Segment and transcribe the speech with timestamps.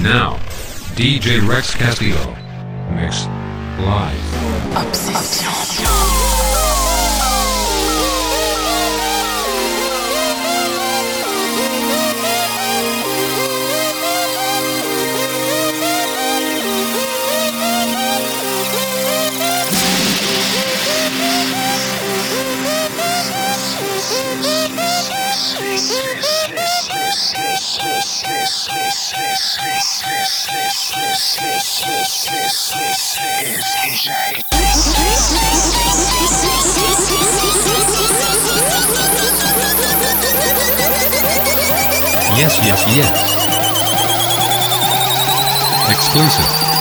[0.00, 0.36] Now,
[0.94, 2.36] DJ Rex Castillo.
[2.94, 3.26] Mix
[3.78, 4.76] live.
[4.76, 6.35] Obsession.
[42.36, 43.16] Yes, yes, yes.
[45.88, 46.75] Exclusive.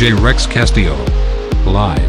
[0.00, 0.96] DJ Rex Castillo.
[1.66, 2.00] Live.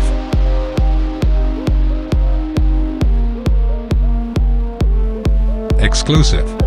[5.81, 6.60] Exclusive.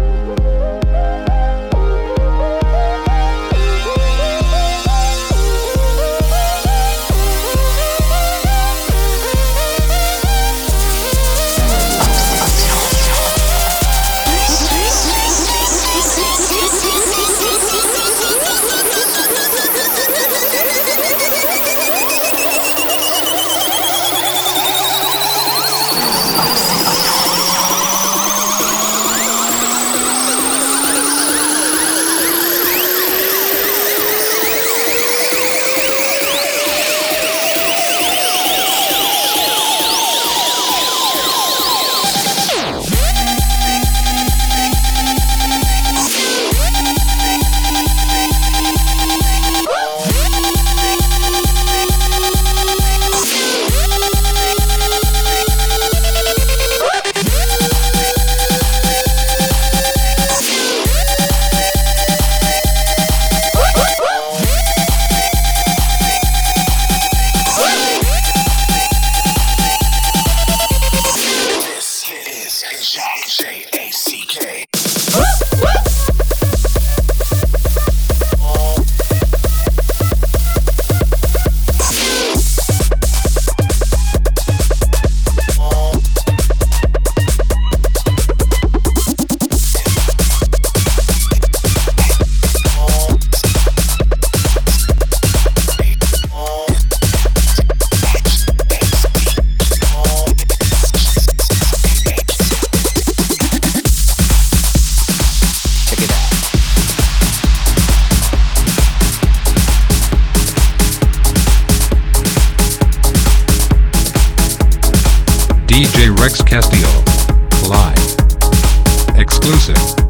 [119.47, 120.04] Exclusive.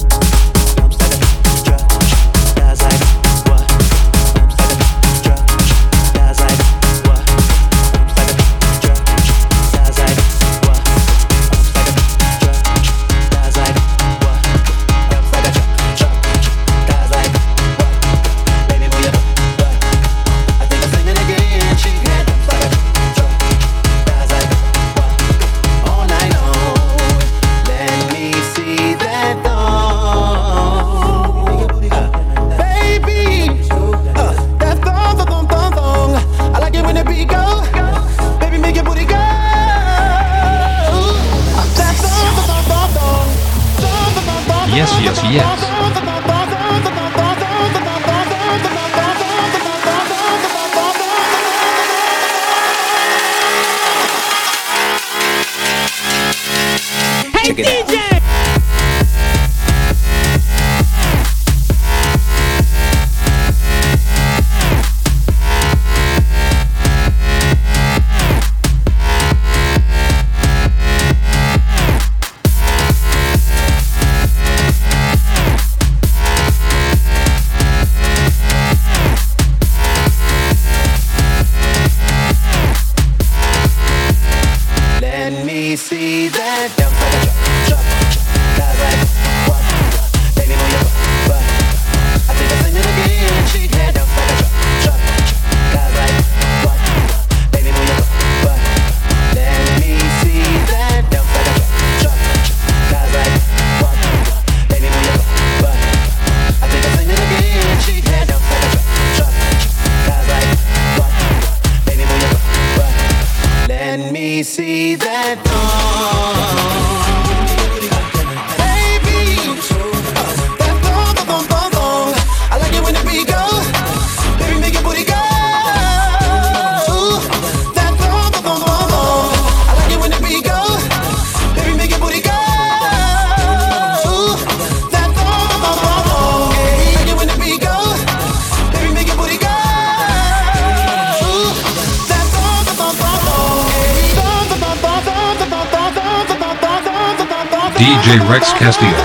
[148.64, 148.96] Castillo.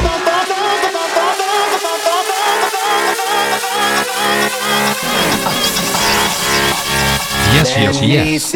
[7.52, 8.54] Yes, yes, yes.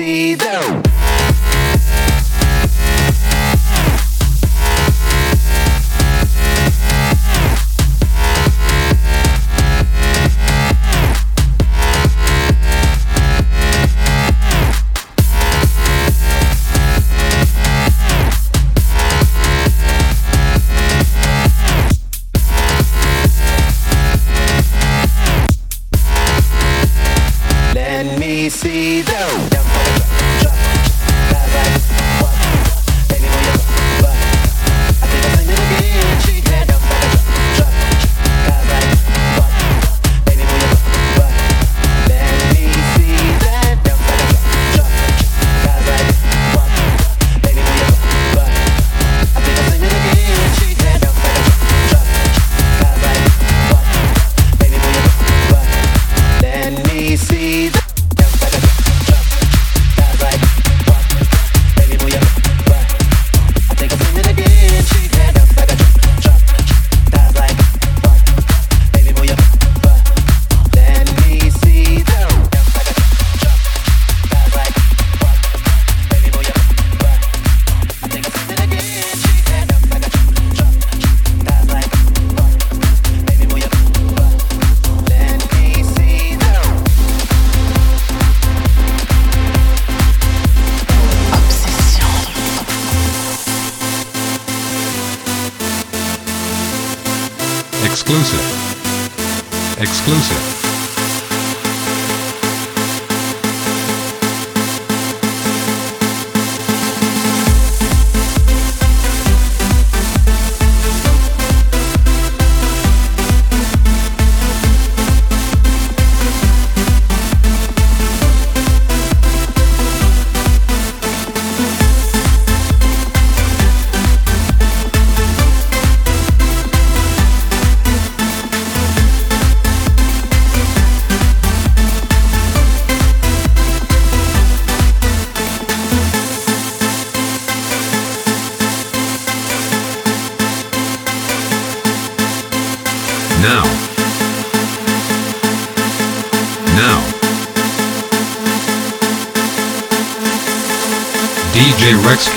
[98.05, 99.79] Exclusive.
[99.79, 100.52] Exclusive.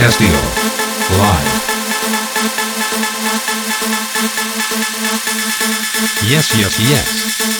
[0.07, 0.39] Castillo.
[1.19, 1.51] Live.
[6.23, 7.56] Yes, yes, yes.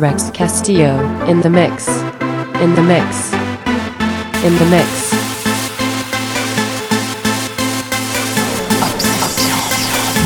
[0.00, 1.86] Rex Castillo in the mix.
[2.62, 3.34] In the mix.
[4.42, 5.12] In the mix.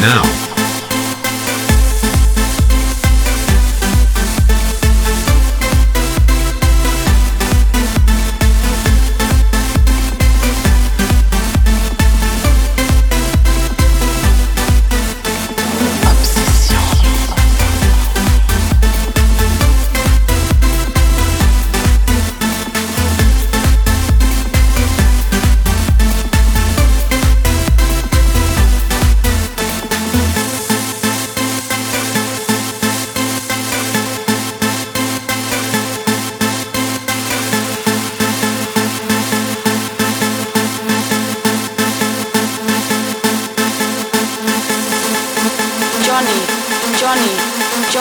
[0.01, 0.44] Now.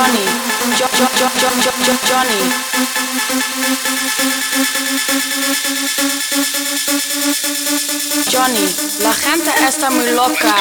[0.03, 0.25] Johnny,
[0.79, 2.39] jo, jo, jo, jo, jo, jo, Johnny.
[8.29, 10.55] Johnny, la gente está muy loca.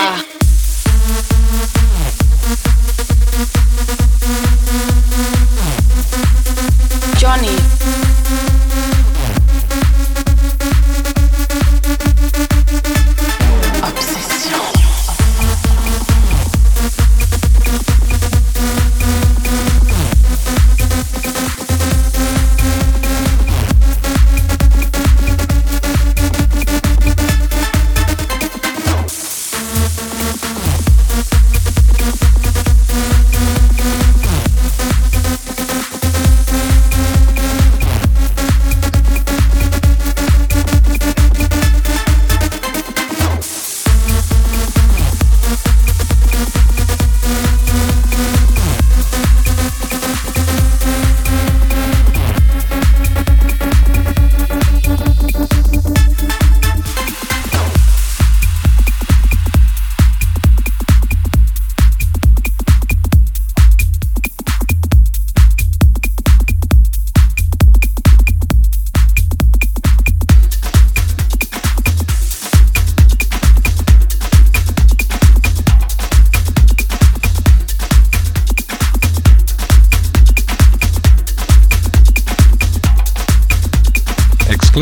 [7.20, 8.01] Johnny.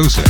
[0.01, 0.30] Exclusive.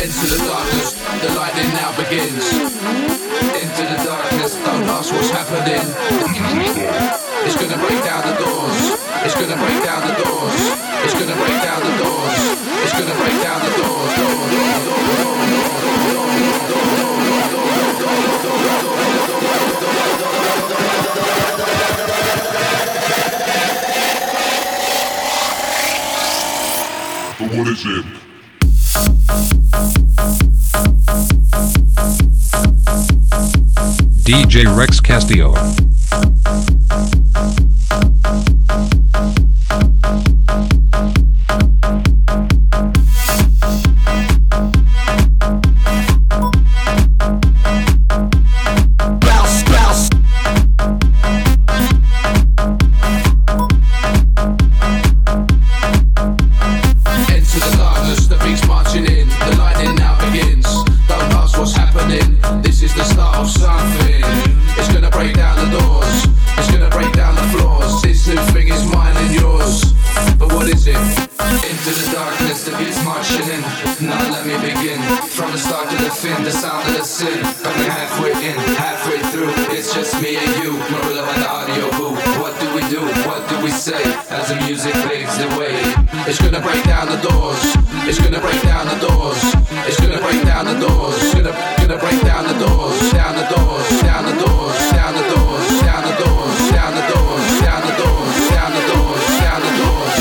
[0.00, 2.52] Into the darkness, the lightning now begins.
[3.60, 5.84] Into the darkness, don't ask what's happening.
[7.44, 8.96] It's gonna break down the doors.
[9.24, 10.56] It's gonna break down the doors.
[11.04, 12.38] It's gonna break down the doors.
[12.82, 14.14] It's gonna break down the doors.
[27.52, 29.69] What is it?
[34.24, 35.89] DJ Rex Castillo.
[85.72, 85.94] Way.
[86.26, 87.60] It's gonna break down the doors.
[88.06, 89.38] It's gonna break down the doors.
[89.86, 91.16] It's gonna break down the doors.
[91.22, 92.98] It's gonna, gonna break down the doors.
[93.12, 93.88] Down the doors.
[94.02, 94.78] Down the doors.
[94.92, 95.66] Down the doors.
[95.82, 96.70] Down the doors.
[96.70, 97.46] Down the doors.
[97.60, 98.30] Down the doors.
[98.50, 99.24] Down the doors.
[99.40, 100.18] Down the doors.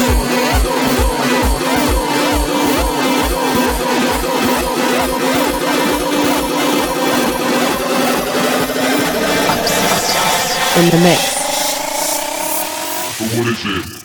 [10.79, 11.21] In the mix.
[13.19, 13.98] But what is it?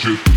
[0.00, 0.30] shit.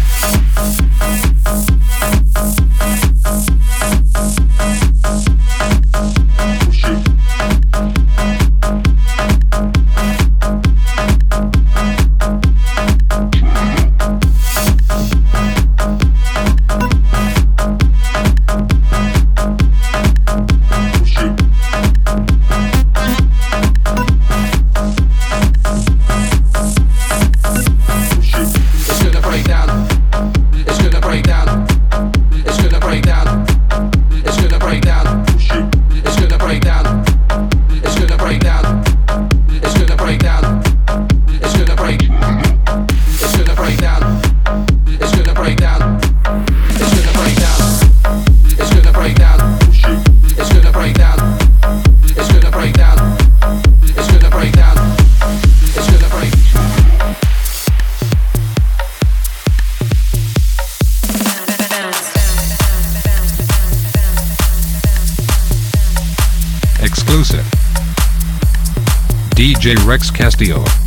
[70.23, 70.82] Castillo.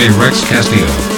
[0.00, 0.08] J.
[0.18, 1.09] Rex Castillo.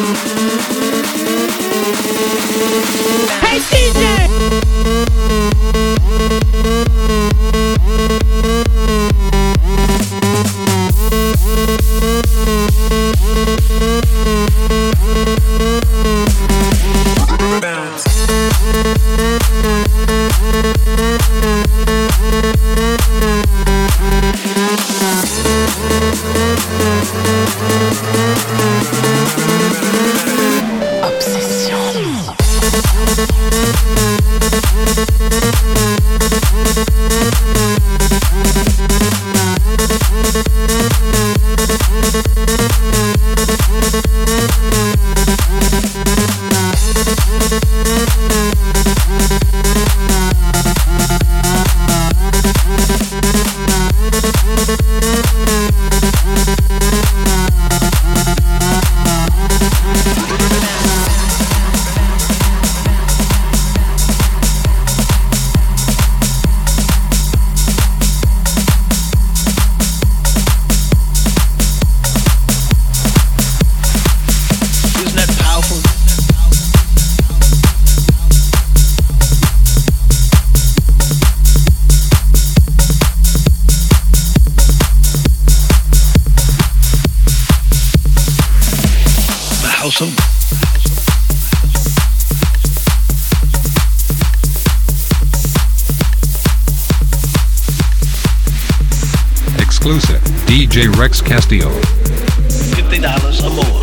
[100.89, 101.69] Rex Castillo.
[101.69, 103.83] $50 or more.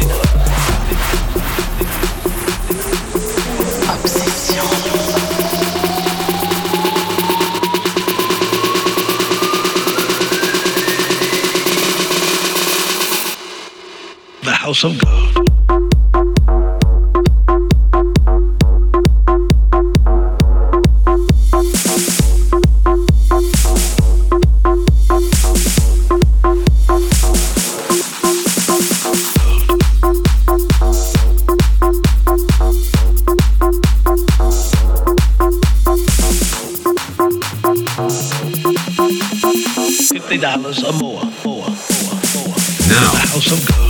[14.44, 15.09] The House of God.
[43.50, 43.89] so good.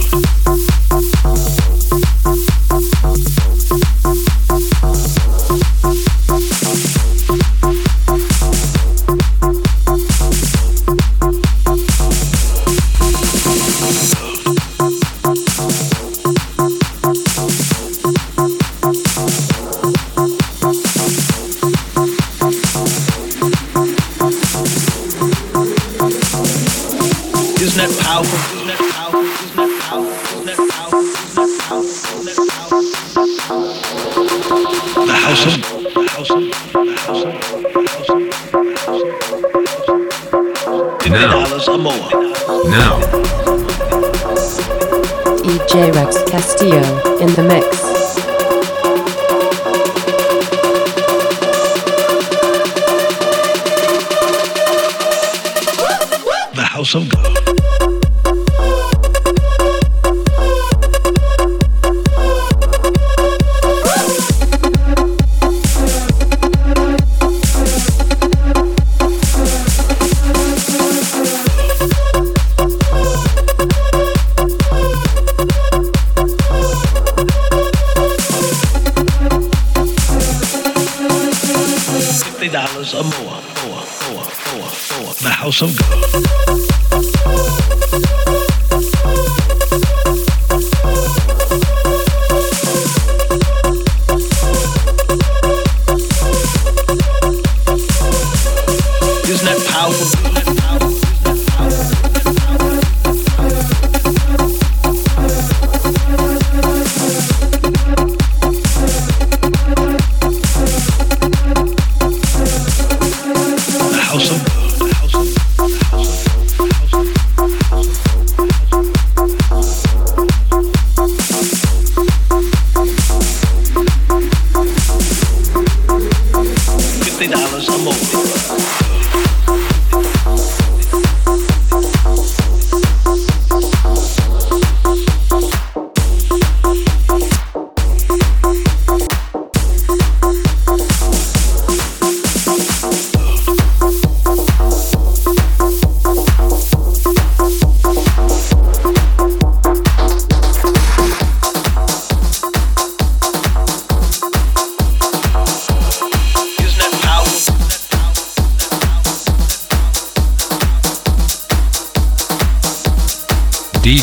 [85.59, 85.88] some.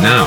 [0.00, 0.26] now.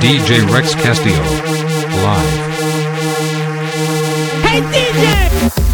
[0.00, 1.22] DJ Rex Castillo,
[2.02, 2.56] live.
[4.42, 5.65] Hey DJ!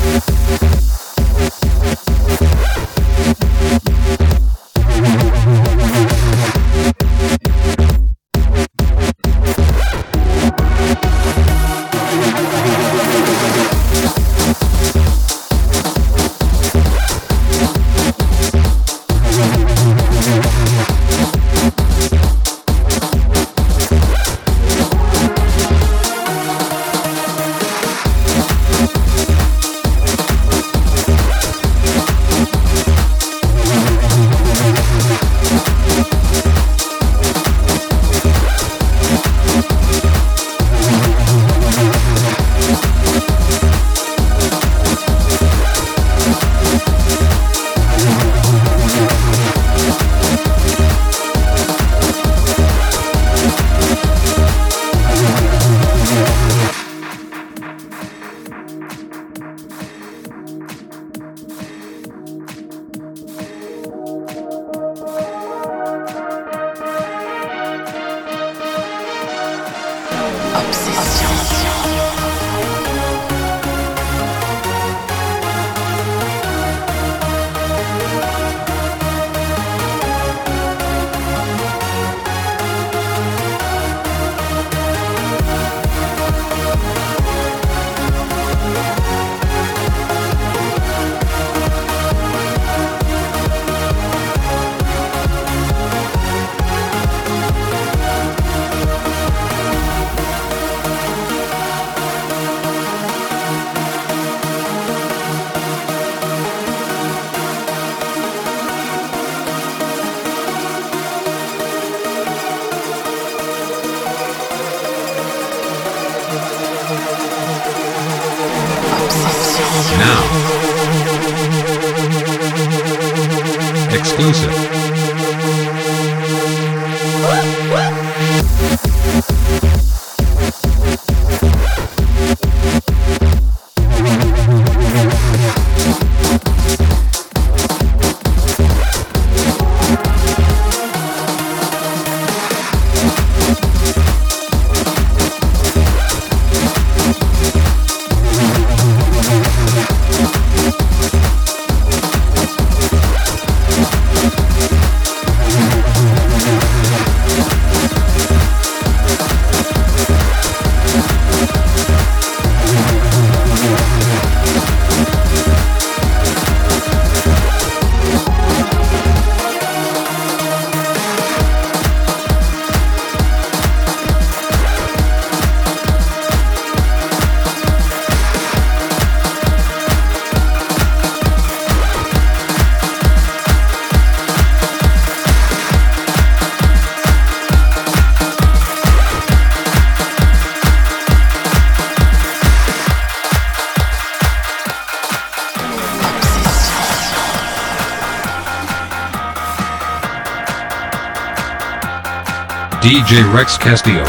[203.02, 204.04] DJ Rex Castillo.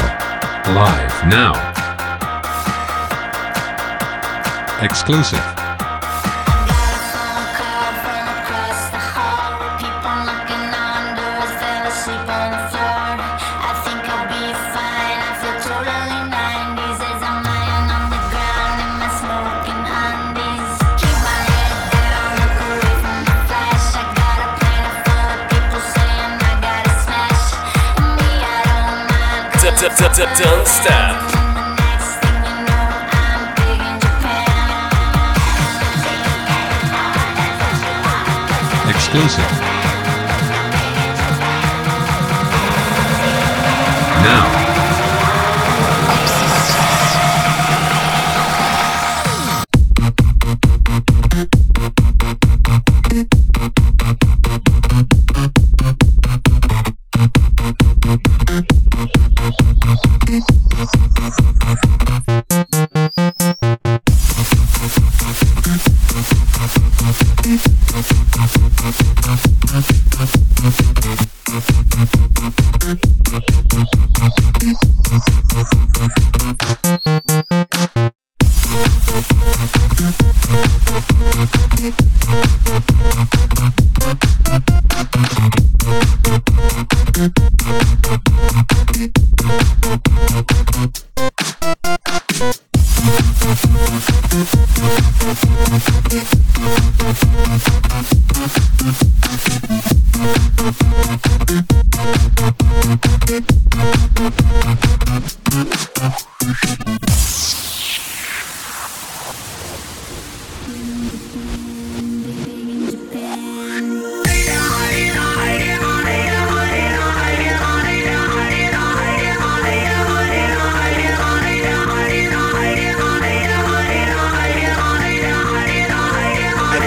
[0.75, 1.53] Live now.
[4.83, 5.52] Exclusive.
[29.83, 31.29] Don't stop.
[38.87, 39.43] Exclusive.
[44.23, 44.62] Now.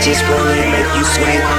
[0.07, 1.57] Just wanna make you sweat.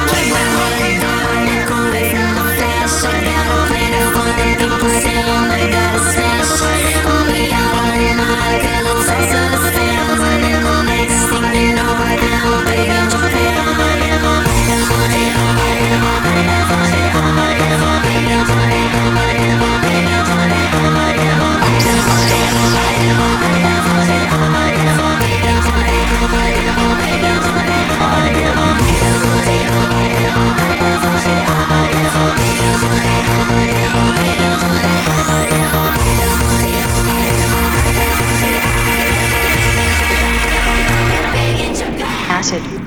[42.47, 42.79] serie.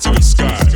[0.00, 0.69] To the sky.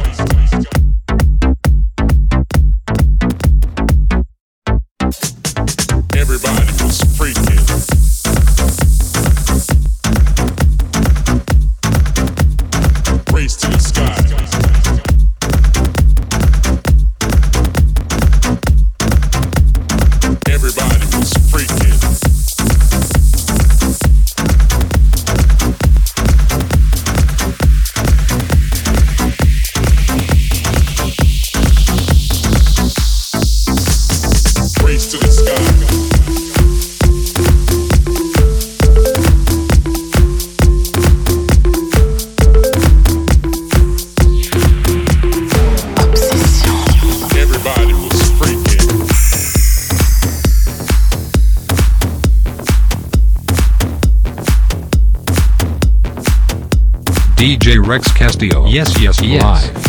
[58.34, 58.66] Castillo.
[58.66, 59.42] Yes, yes, yes.
[59.44, 59.83] Live.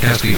[0.00, 0.37] Now,